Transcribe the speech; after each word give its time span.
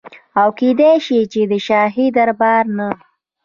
او 0.41 0.49
کيدی 0.59 0.93
شي 1.05 1.19
چي 1.31 1.41
د 1.51 1.53
شاهي 1.67 2.05
دربار 2.17 2.63
نه 2.77 2.89